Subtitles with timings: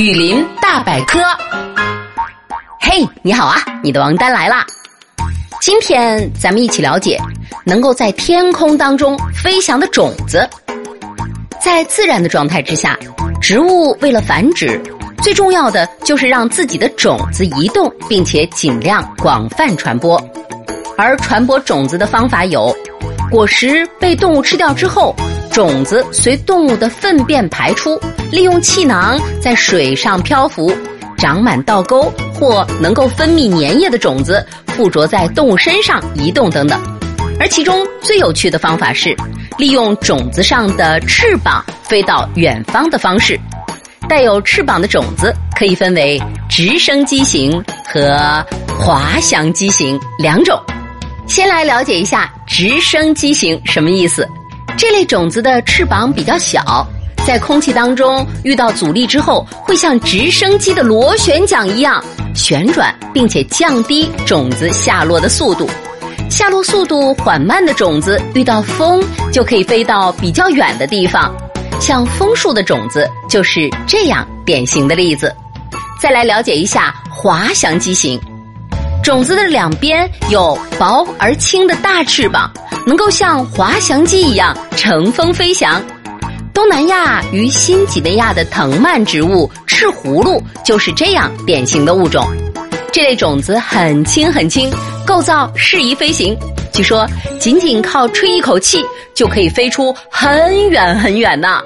[0.00, 1.20] 雨林大百科，
[2.80, 3.62] 嘿，你好啊！
[3.82, 4.64] 你的王丹来啦！
[5.60, 7.20] 今天咱们一起了解
[7.66, 10.48] 能够在天空当中飞翔的种子。
[11.60, 12.98] 在自然的状态之下，
[13.42, 14.80] 植物为了繁殖，
[15.18, 20.18] 最重要的就是让自己的种子移动，并且尽量广泛传播。
[20.96, 22.74] 而传播种子的方法有：
[23.30, 25.14] 果实被动物吃掉之后。
[25.50, 28.00] 种子随动物的粪便排出，
[28.30, 30.72] 利用气囊在水上漂浮，
[31.16, 36.80] 长满倒钩或能够分泌粘液的种子附着在动物身上移动等等。
[37.38, 39.16] 而其中最有趣的方法是
[39.58, 43.38] 利用种子上的翅膀飞到远方的方式。
[44.08, 48.44] 带有翅膀的种子可以分为直升机型和
[48.78, 50.60] 滑翔机型两种。
[51.26, 54.26] 先来了解一下直升机型什么意思。
[54.80, 56.86] 这类种子的翅膀比较小，
[57.26, 62.02] 在空气当中遇到阻力之后，会像直升机的螺旋桨一样
[62.34, 65.68] 旋转，并且降低种子下落的速度。
[66.30, 71.30] 下落速度缓慢的种子遇到风就可以飞到比较远的地方，
[71.78, 75.30] 像枫树的种子就是这样典型的例子。
[76.00, 78.18] 再来了解一下滑翔机型，
[79.04, 82.50] 种子的两边有薄而轻的大翅膀。
[82.86, 85.82] 能够像滑翔机一样乘风飞翔。
[86.52, 92.26] 东南亚与新几内亚的藤蔓植物赤葫芦就是这样典型的物种。
[92.92, 94.70] 这类种子很轻很轻，
[95.06, 96.36] 构造适宜飞行。
[96.72, 97.06] 据说
[97.38, 98.84] 仅仅靠吹一口气
[99.14, 101.60] 就可以飞出很远很远呢。